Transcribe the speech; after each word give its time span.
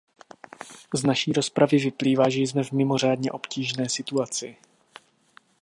Z 0.93 1.03
naší 1.03 1.31
rozpravy 1.31 1.77
vyplývá, 1.77 2.29
že 2.29 2.41
jsme 2.41 2.63
v 2.63 2.71
mimořádně 2.71 3.31
obtížné 3.31 3.89
situaci. 3.89 4.55